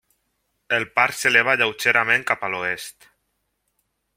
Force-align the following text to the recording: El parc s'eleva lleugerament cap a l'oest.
El 0.77 0.85
parc 0.95 1.17
s'eleva 1.17 1.55
lleugerament 1.63 2.25
cap 2.31 2.47
a 2.47 2.49
l'oest. 2.55 3.09